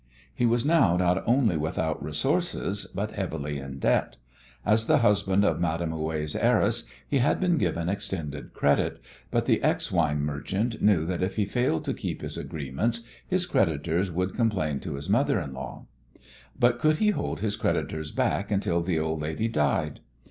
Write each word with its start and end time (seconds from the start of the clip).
He 0.33 0.47
was 0.47 0.65
now 0.65 0.97
not 0.97 1.21
only 1.27 1.55
without 1.57 2.03
resources, 2.03 2.87
but 2.95 3.11
heavily 3.11 3.59
in 3.59 3.77
debt. 3.77 4.17
As 4.65 4.87
the 4.87 4.97
husband 5.05 5.45
of 5.45 5.59
Madame 5.61 5.91
Houet's 5.91 6.35
heiress 6.35 6.85
he 7.07 7.19
had 7.19 7.39
been 7.39 7.59
given 7.59 7.87
extended 7.87 8.51
credit, 8.51 8.99
but 9.29 9.45
the 9.45 9.61
ex 9.61 9.91
wine 9.91 10.21
merchant 10.21 10.81
knew 10.81 11.05
that 11.05 11.21
if 11.21 11.35
he 11.35 11.45
failed 11.45 11.85
to 11.85 11.93
keep 11.93 12.23
his 12.23 12.35
agreements 12.35 13.03
his 13.27 13.45
creditors 13.45 14.09
would 14.11 14.33
complain 14.33 14.79
to 14.79 14.95
his 14.95 15.07
mother 15.07 15.39
in 15.39 15.53
law. 15.53 15.85
But 16.59 16.79
could 16.79 16.95
he 16.95 17.11
hold 17.11 17.41
his 17.41 17.55
creditors 17.55 18.09
back 18.09 18.49
until 18.49 18.81
the 18.81 18.97
old 18.97 19.21
lady 19.21 19.47
died? 19.47 19.99